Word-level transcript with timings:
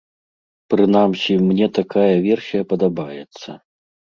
Прынамсі, 0.73 1.33
мне 1.49 1.67
такая 1.81 2.09
версія 2.27 2.61
падабаецца. 2.73 3.49